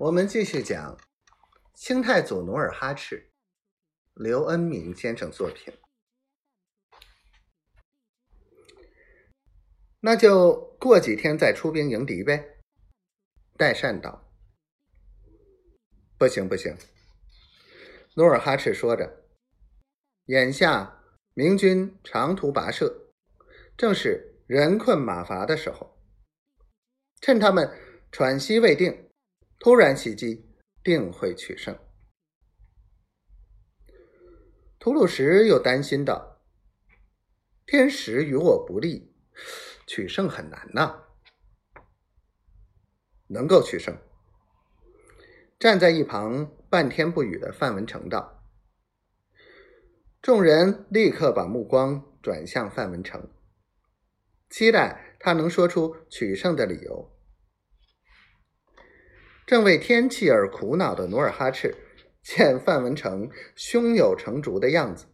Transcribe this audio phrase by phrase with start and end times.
[0.00, 0.98] 我们继续讲
[1.74, 3.30] 清太祖努尔哈赤，
[4.14, 5.74] 刘恩明先生作品。
[10.00, 12.56] 那就过几天再出兵迎敌呗。
[13.58, 14.32] 代善道
[16.16, 16.74] ：“不行不行。”
[18.16, 19.26] 努尔哈赤说着
[20.24, 21.04] ：“眼下
[21.34, 23.12] 明军长途跋涉，
[23.76, 25.94] 正是人困马乏的时候，
[27.20, 27.70] 趁他们
[28.10, 29.06] 喘息未定。”
[29.60, 30.48] 突然袭击，
[30.82, 31.78] 定会取胜。
[34.78, 36.40] 吐鲁什又担心道
[37.66, 39.14] ：“天时与我不利，
[39.86, 41.04] 取胜很难呐。”
[43.28, 43.94] 能够取胜。
[45.58, 48.42] 站在一旁半天不语的范文成道。
[50.22, 53.30] 众人立刻把目光转向范文成，
[54.48, 57.19] 期待他能说出取胜的理由。
[59.50, 61.74] 正为天气而苦恼的努尔哈赤，
[62.22, 65.06] 见范文成胸有成竹的样子，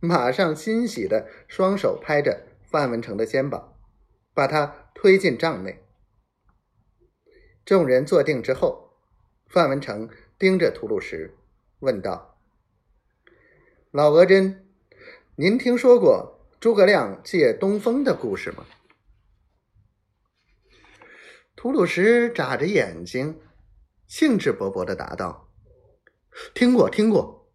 [0.00, 3.78] 马上欣喜的双手拍着范文成的肩膀，
[4.34, 5.84] 把他推进帐内。
[7.64, 8.96] 众人坐定之后，
[9.46, 11.30] 范文成盯着吐鲁什，
[11.78, 12.36] 问道
[13.92, 14.66] ：“老额真，
[15.36, 18.66] 您听说过诸葛亮借东风的故事吗？”
[21.54, 23.40] 吐鲁什眨着眼睛。
[24.06, 25.52] 兴致勃勃的答道
[26.54, 27.52] ：“听过，听过。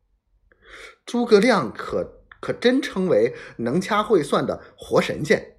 [1.06, 5.58] 诸葛亮可可真称为能掐会算的活神仙。”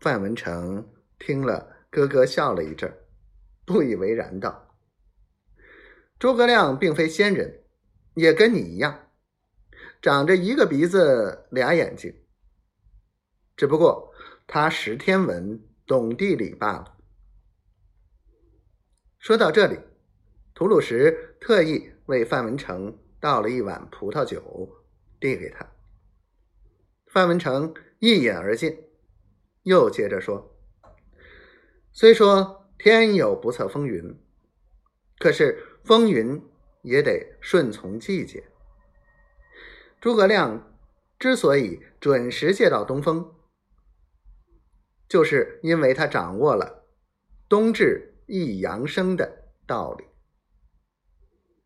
[0.00, 2.96] 范文成听了，咯咯笑了一阵，
[3.64, 4.76] 不以为然道
[6.18, 7.64] ：“诸葛亮并非仙人，
[8.14, 9.10] 也跟你一样，
[10.00, 12.14] 长着一个鼻子俩眼睛，
[13.56, 14.12] 只不过
[14.46, 16.95] 他识天文，懂地理罢了。”
[19.18, 19.80] 说到这里，
[20.54, 24.84] 吐鲁什特意为范文成倒了一碗葡萄酒，
[25.18, 25.66] 递给他。
[27.06, 28.84] 范文成一饮而尽，
[29.62, 30.56] 又接着说
[31.92, 34.16] ：“虽说天有不测风云，
[35.18, 36.40] 可是风云
[36.82, 38.44] 也得顺从季节。
[40.00, 40.78] 诸葛亮
[41.18, 43.34] 之所以准时借到东风，
[45.08, 46.86] 就是因为他掌握了
[47.48, 50.04] 冬至。”易阳生的道理，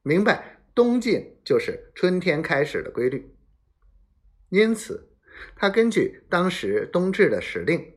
[0.02, 3.34] 明白冬尽就是春天开始的规律，
[4.50, 5.16] 因此
[5.56, 7.94] 他根据当时冬至的时令，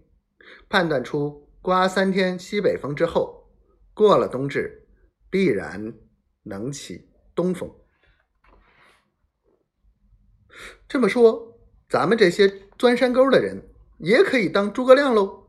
[0.69, 3.49] 判断出刮三天西北风之后，
[3.93, 4.87] 过了冬至，
[5.29, 5.93] 必然
[6.43, 7.69] 能起东风。
[10.87, 11.59] 这么说，
[11.89, 12.47] 咱们这些
[12.77, 13.61] 钻山沟的人
[13.99, 15.42] 也可以当诸葛亮喽？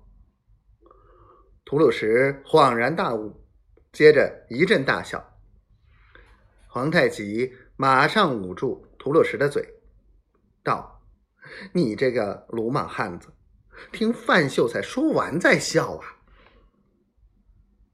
[1.74, 3.34] 吐鲁什恍然大悟，
[3.90, 5.20] 接着一阵大笑。
[6.68, 9.68] 皇太极马上捂住吐鲁什的嘴，
[10.62, 11.02] 道
[11.74, 13.26] ：“你这个鲁莽汉子，
[13.90, 16.13] 听范秀才说完再笑啊！”